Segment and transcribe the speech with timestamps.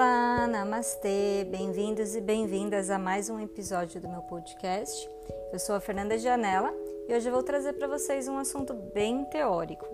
[0.00, 5.10] Olá, namastê, bem-vindos e bem-vindas a mais um episódio do meu podcast.
[5.52, 6.72] Eu sou a Fernanda Janela
[7.08, 9.84] e hoje eu vou trazer para vocês um assunto bem teórico,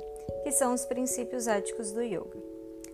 [0.42, 2.36] que são os princípios éticos do yoga.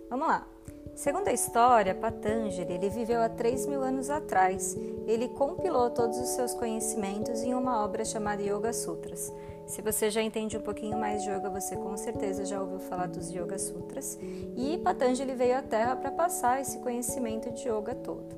[0.09, 0.47] Vamos lá!
[0.95, 4.77] Segundo a história, Patanjali ele viveu há 3 mil anos atrás.
[5.05, 9.33] Ele compilou todos os seus conhecimentos em uma obra chamada Yoga Sutras.
[9.71, 13.07] Se você já entende um pouquinho mais de yoga, você com certeza já ouviu falar
[13.07, 14.19] dos Yoga Sutras.
[14.57, 18.35] E Patanjali veio à Terra para passar esse conhecimento de yoga todo.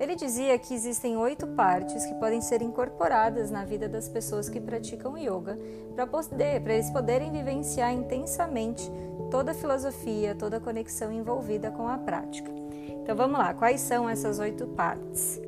[0.00, 4.62] Ele dizia que existem oito partes que podem ser incorporadas na vida das pessoas que
[4.62, 5.58] praticam yoga
[5.94, 8.90] para poder, eles poderem vivenciar intensamente
[9.30, 12.50] toda a filosofia, toda a conexão envolvida com a prática.
[12.88, 15.38] Então vamos lá, quais são essas oito partes?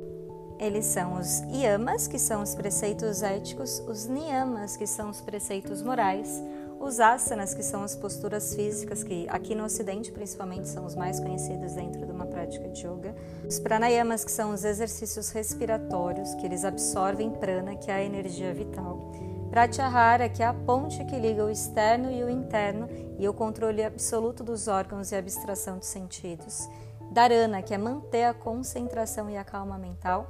[0.58, 5.82] Eles são os yamas, que são os preceitos éticos, os niyamas, que são os preceitos
[5.82, 6.42] morais,
[6.80, 11.18] os asanas, que são as posturas físicas, que aqui no Ocidente principalmente são os mais
[11.18, 13.14] conhecidos dentro de uma prática de yoga,
[13.46, 18.52] os pranayamas, que são os exercícios respiratórios, que eles absorvem prana, que é a energia
[18.54, 19.12] vital,
[19.54, 22.88] Pratyahara, que é a ponte que liga o externo e o interno
[23.20, 26.68] e o controle absoluto dos órgãos e abstração dos sentidos.
[27.10, 30.26] Dharana, que é manter a concentração e a calma mental.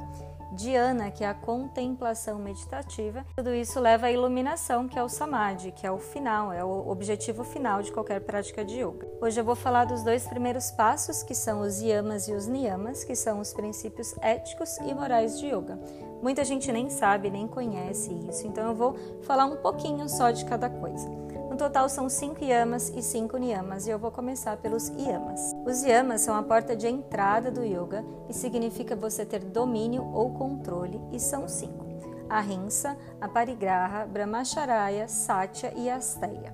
[0.54, 3.24] Dhyana, que é a contemplação meditativa.
[3.36, 6.88] Tudo isso leva à iluminação, que é o samadhi, que é o final, é o
[6.88, 9.06] objetivo final de qualquer prática de yoga.
[9.20, 13.02] Hoje eu vou falar dos dois primeiros passos, que são os yamas e os niyamas,
[13.02, 15.78] que são os princípios éticos e morais de yoga.
[16.22, 20.44] Muita gente nem sabe, nem conhece isso, então eu vou falar um pouquinho só de
[20.44, 21.23] cada coisa.
[21.54, 25.52] No total são cinco yamas e cinco niyamas e eu vou começar pelos yamas.
[25.64, 30.34] Os yamas são a porta de entrada do yoga e significa você ter domínio ou
[30.34, 31.86] controle e são cinco:
[32.28, 36.52] Ahimsa, Aparigraha, Brahmacharya, Satya e Asteya.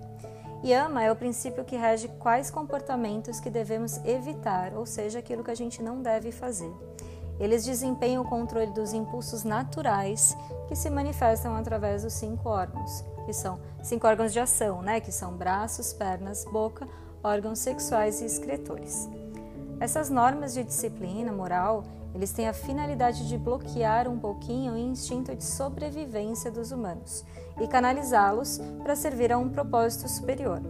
[0.62, 5.51] Yama é o princípio que rege quais comportamentos que devemos evitar, ou seja, aquilo que
[5.51, 6.71] a gente não deve fazer.
[7.41, 10.37] Eles desempenham o controle dos impulsos naturais
[10.69, 15.01] que se manifestam através dos cinco órgãos, que são cinco órgãos de ação, né?
[15.01, 16.89] Que são braços, pernas, boca,
[17.23, 19.09] órgãos sexuais e excretores.
[19.79, 25.35] Essas normas de disciplina moral, eles têm a finalidade de bloquear um pouquinho o instinto
[25.35, 27.25] de sobrevivência dos humanos
[27.61, 30.61] e canalizá-los para servir a um propósito superior.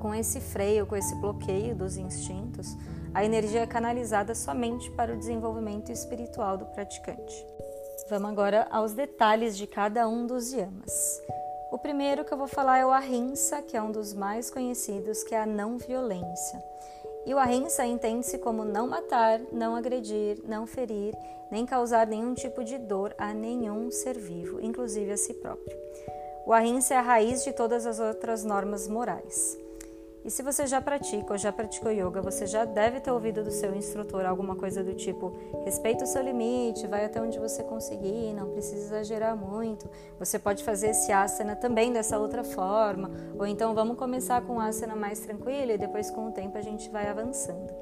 [0.00, 2.76] Com esse freio, com esse bloqueio dos instintos,
[3.12, 7.44] a energia é canalizada somente para o desenvolvimento espiritual do praticante.
[8.08, 11.20] Vamos agora aos detalhes de cada um dos yamas.
[11.72, 15.24] O primeiro que eu vou falar é o ahimsa, que é um dos mais conhecidos,
[15.24, 16.62] que é a não violência.
[17.24, 21.16] E o ahimsa entende-se como não matar, não agredir, não ferir,
[21.50, 25.74] nem causar nenhum tipo de dor a nenhum ser vivo, inclusive a si próprio.
[26.44, 29.58] O ahimsa é a raiz de todas as outras normas morais.
[30.24, 33.50] E se você já pratica ou já praticou yoga, você já deve ter ouvido do
[33.50, 35.32] seu instrutor alguma coisa do tipo:
[35.64, 39.90] respeita o seu limite, vai até onde você conseguir, não precisa exagerar muito.
[40.20, 44.60] Você pode fazer esse asana também dessa outra forma, ou então vamos começar com um
[44.60, 47.72] asana mais tranquilo e depois com o tempo a gente vai avançando.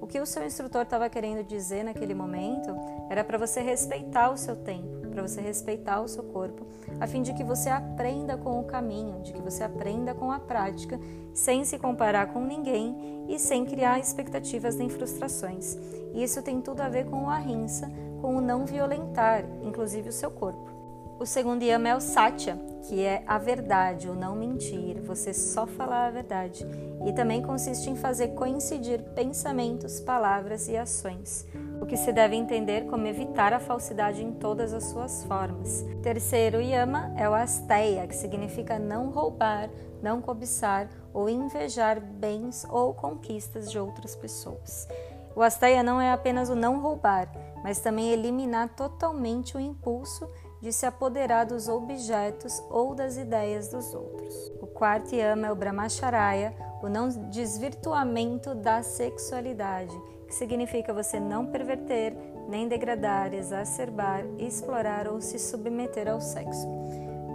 [0.00, 2.74] O que o seu instrutor estava querendo dizer naquele momento
[3.10, 6.66] era para você respeitar o seu tempo para você respeitar o seu corpo,
[7.00, 10.40] a fim de que você aprenda com o caminho, de que você aprenda com a
[10.40, 10.98] prática,
[11.32, 15.78] sem se comparar com ninguém e sem criar expectativas nem frustrações.
[16.12, 20.30] Isso tem tudo a ver com o ahimsa, com o não violentar, inclusive o seu
[20.30, 20.73] corpo.
[21.18, 22.58] O segundo yama é o satya,
[22.88, 26.66] que é a verdade, o não mentir, você só falar a verdade.
[27.06, 31.46] E também consiste em fazer coincidir pensamentos, palavras e ações
[31.80, 35.84] o que se deve entender como evitar a falsidade em todas as suas formas.
[36.02, 39.68] Terceiro yama é o asteia, que significa não roubar,
[40.02, 44.88] não cobiçar ou invejar bens ou conquistas de outras pessoas.
[45.36, 47.30] O asteia não é apenas o não roubar,
[47.62, 50.26] mas também eliminar totalmente o impulso
[50.64, 54.50] de se apoderar dos objetos ou das ideias dos outros.
[54.62, 59.94] O quarto yama é o brahmacharya, o não desvirtuamento da sexualidade,
[60.26, 62.16] que significa você não perverter,
[62.48, 66.66] nem degradar, exacerbar, explorar ou se submeter ao sexo.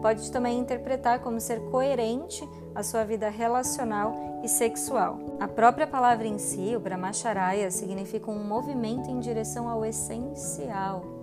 [0.02, 5.20] Pode também interpretar como ser coerente a sua vida relacional e sexual.
[5.40, 11.19] A própria palavra em si, o Brahmacharya, significa um movimento em direção ao essencial.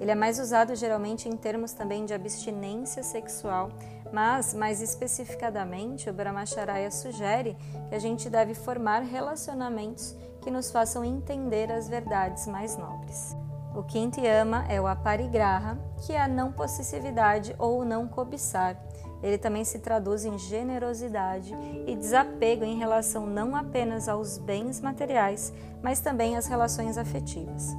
[0.00, 3.70] Ele é mais usado geralmente em termos também de abstinência sexual,
[4.12, 7.56] mas, mais especificadamente, o Brahmacharya sugere
[7.88, 13.36] que a gente deve formar relacionamentos que nos façam entender as verdades mais nobres.
[13.74, 18.76] O quinto yama é o aparigraha, que é a não possessividade ou não cobiçar.
[19.20, 21.52] ele também se traduz em generosidade
[21.86, 25.52] e desapego em relação não apenas aos bens materiais,
[25.82, 27.76] mas também às relações afetivas.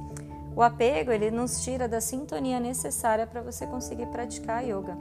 [0.54, 4.96] O apego ele nos tira da sintonia necessária para você conseguir praticar yoga.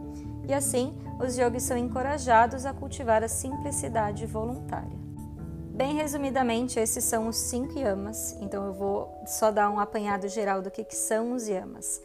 [0.48, 5.00] E assim, os yogis são encorajados a cultivar a simplicidade voluntária.
[5.80, 10.62] Bem resumidamente, esses são os cinco yamas, então eu vou só dar um apanhado geral
[10.62, 12.02] do que, que são os yamas.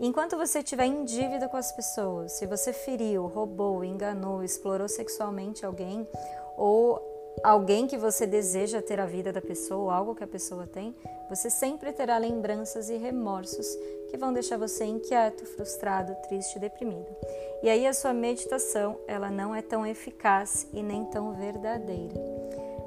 [0.00, 5.66] Enquanto você estiver em dívida com as pessoas, se você feriu, roubou, enganou, explorou sexualmente
[5.66, 6.08] alguém
[6.56, 7.09] ou
[7.42, 10.94] alguém que você deseja ter a vida da pessoa ou algo que a pessoa tem,
[11.28, 13.66] você sempre terá lembranças e remorsos
[14.10, 17.06] que vão deixar você inquieto, frustrado, triste deprimido.
[17.62, 22.14] E aí a sua meditação, ela não é tão eficaz e nem tão verdadeira.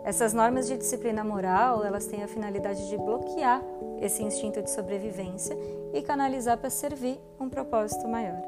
[0.03, 3.63] Essas normas de disciplina moral, elas têm a finalidade de bloquear
[4.01, 5.57] esse instinto de sobrevivência
[5.93, 8.41] e canalizar para servir um propósito maior.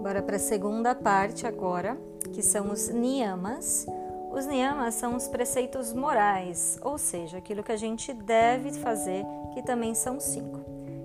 [0.00, 1.96] Bora para a segunda parte agora,
[2.32, 3.86] que são os niyamas.
[4.36, 9.24] Os niyamas são os preceitos morais, ou seja, aquilo que a gente deve fazer,
[9.54, 10.60] que também são cinco: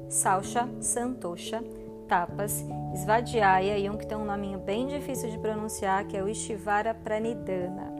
[0.09, 1.63] Sausha, Santosha,
[2.09, 2.61] Tapas,
[2.93, 6.93] Svadhyaya e um que tem um nominho bem difícil de pronunciar, que é o Ishivara
[6.93, 7.95] Pranidhana.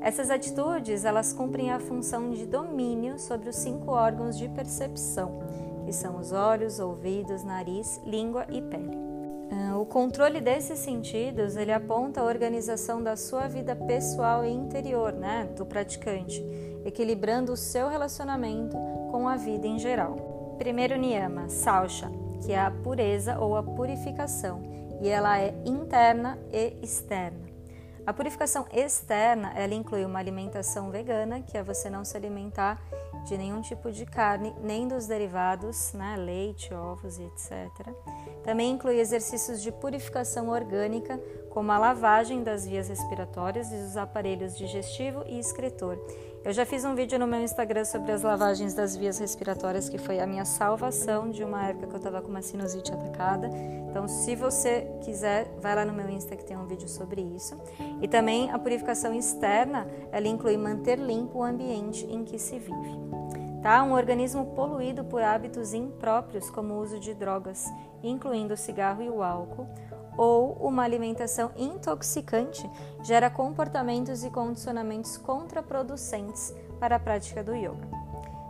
[0.00, 5.40] Essas atitudes, elas cumprem a função de domínio sobre os cinco órgãos de percepção,
[5.84, 9.09] que são os olhos, ouvidos, nariz, língua e pele.
[9.52, 15.12] Ah, o controle desses sentidos, ele aponta a organização da sua vida pessoal e interior,
[15.12, 16.44] né, do praticante,
[16.84, 18.76] equilibrando o seu relacionamento
[19.10, 20.56] com a vida em geral.
[20.56, 22.08] Primeiro niyama, sausha,
[22.44, 24.62] que é a pureza ou a purificação,
[25.02, 27.49] e ela é interna e externa.
[28.10, 32.82] A purificação externa, ela inclui uma alimentação vegana, que é você não se alimentar
[33.24, 37.70] de nenhum tipo de carne, nem dos derivados, né, leite, ovos e etc.
[38.42, 41.20] Também inclui exercícios de purificação orgânica,
[41.50, 45.96] como a lavagem das vias respiratórias e dos aparelhos digestivo e excretor.
[46.42, 49.98] Eu já fiz um vídeo no meu Instagram sobre as lavagens das vias respiratórias, que
[49.98, 53.50] foi a minha salvação de uma época que eu estava com uma sinusite atacada.
[53.90, 57.60] Então, se você quiser, vai lá no meu Insta que tem um vídeo sobre isso.
[58.00, 62.98] E também a purificação externa, ela inclui manter limpo o ambiente em que se vive.
[63.62, 63.82] Tá?
[63.82, 67.66] Um organismo poluído por hábitos impróprios, como o uso de drogas,
[68.02, 69.68] incluindo o cigarro e o álcool,
[70.20, 72.68] ou uma alimentação intoxicante
[73.02, 77.88] gera comportamentos e condicionamentos contraproducentes para a prática do yoga.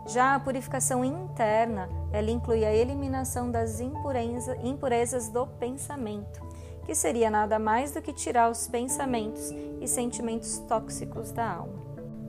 [0.05, 6.45] Já a purificação interna, ela inclui a eliminação das impureza, impurezas do pensamento,
[6.83, 11.79] que seria nada mais do que tirar os pensamentos e sentimentos tóxicos da alma.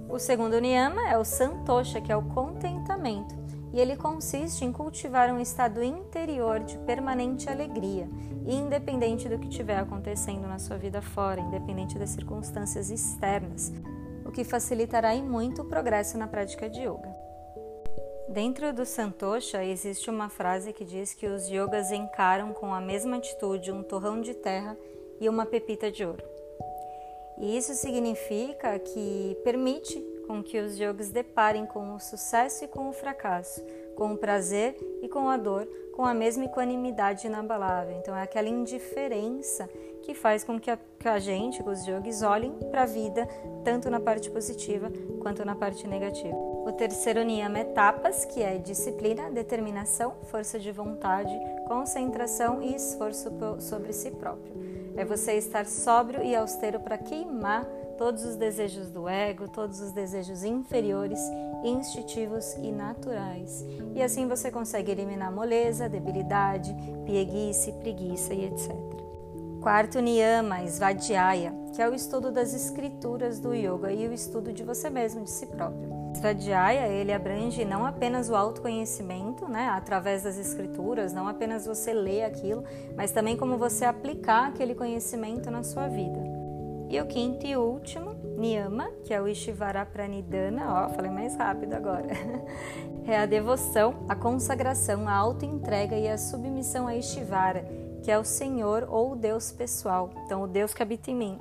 [0.09, 3.35] O segundo niyama é o santosha, que é o contentamento,
[3.73, 8.09] e ele consiste em cultivar um estado interior de permanente alegria,
[8.47, 13.73] independente do que estiver acontecendo na sua vida fora, independente das circunstâncias externas,
[14.25, 17.23] o que facilitará em muito o progresso na prática de yoga.
[18.29, 23.17] Dentro do Santosha existe uma frase que diz que os yogas encaram com a mesma
[23.17, 24.77] atitude um torrão de terra
[25.21, 26.25] e uma pepita de ouro.
[27.39, 32.89] E isso significa que permite com que os yogis deparem com o sucesso e com
[32.89, 33.65] o fracasso,
[33.97, 37.97] com o prazer e com a dor, com a mesma equanimidade inabalável.
[37.99, 39.69] Então é aquela indiferença
[40.03, 43.27] que faz com que a, que a gente, os yogis, olhem para a vida
[43.65, 46.35] tanto na parte positiva quanto na parte negativa.
[46.37, 51.33] O terceiro niyama é tapas, que é disciplina, determinação, força de vontade,
[51.67, 53.31] concentração e esforço
[53.61, 54.53] sobre si próprio.
[54.97, 57.67] É você estar sóbrio e austero para queimar
[58.03, 61.21] todos os desejos do ego, todos os desejos inferiores,
[61.63, 63.65] instintivos e naturais.
[63.95, 66.75] E assim você consegue eliminar moleza, debilidade,
[67.07, 68.73] pieguice, preguiça e etc.
[69.61, 74.65] Quarto niyama, Svadhyaya, que é o estudo das escrituras do yoga e o estudo de
[74.65, 75.89] você mesmo, de si próprio.
[76.17, 82.25] Svadhyaya, ele abrange não apenas o autoconhecimento, né, através das escrituras, não apenas você ler
[82.25, 82.65] aquilo,
[82.97, 86.32] mas também como você aplicar aquele conhecimento na sua vida.
[86.93, 91.73] E o quinto e último, Niyama, que é o Ishivara Pranidhana, ó, falei mais rápido
[91.73, 92.07] agora.
[93.09, 97.67] é a devoção, a consagração, a autoentrega e a submissão a Ishivara,
[98.03, 101.39] que é o Senhor ou o Deus pessoal, então o Deus que habita em mim.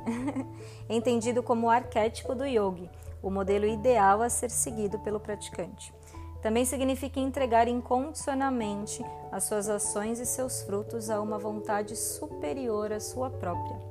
[0.89, 2.89] Entendido como o arquétipo do yogi,
[3.21, 5.93] o modelo ideal a ser seguido pelo praticante.
[6.41, 13.01] Também significa entregar incondicionalmente as suas ações e seus frutos a uma vontade superior à
[13.01, 13.90] sua própria.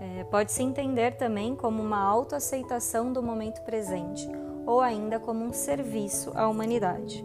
[0.00, 4.28] É, Pode-se entender também como uma autoaceitação do momento presente
[4.66, 7.24] ou ainda como um serviço à humanidade.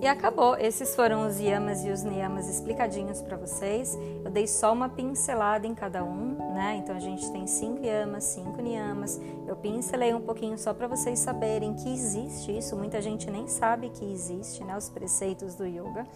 [0.00, 0.56] E acabou.
[0.56, 3.96] Esses foram os yamas e os niyamas explicadinhos para vocês.
[4.22, 6.76] Eu dei só uma pincelada em cada um, né?
[6.82, 9.18] Então a gente tem cinco yamas, cinco niyamas.
[9.46, 12.76] Eu pincelei um pouquinho só para vocês saberem que existe isso.
[12.76, 14.76] Muita gente nem sabe que existe, né?
[14.76, 16.06] Os preceitos do yoga.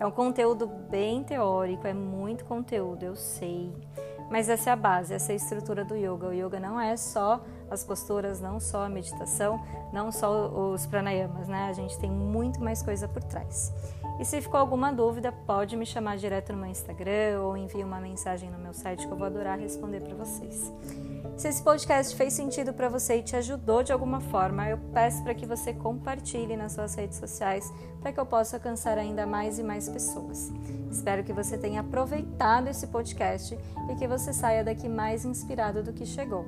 [0.00, 3.70] É um conteúdo bem teórico, é muito conteúdo, eu sei.
[4.30, 6.28] Mas essa é a base, essa é a estrutura do yoga.
[6.28, 7.40] O yoga não é só
[7.70, 9.60] as posturas, não só a meditação,
[9.92, 11.68] não só os pranayamas, né?
[11.68, 13.72] A gente tem muito mais coisa por trás.
[14.18, 18.00] E se ficou alguma dúvida, pode me chamar direto no meu Instagram ou envie uma
[18.00, 20.72] mensagem no meu site que eu vou adorar responder para vocês.
[21.36, 25.22] Se esse podcast fez sentido para você e te ajudou de alguma forma, eu peço
[25.22, 27.70] para que você compartilhe nas suas redes sociais
[28.00, 30.50] para que eu possa alcançar ainda mais e mais pessoas.
[30.90, 33.58] Espero que você tenha aproveitado esse podcast
[33.90, 36.46] e que você saia daqui mais inspirado do que chegou.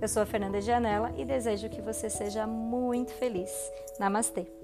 [0.00, 3.50] Eu sou a Fernanda Gianella e desejo que você seja muito feliz.
[3.98, 4.57] Namastê!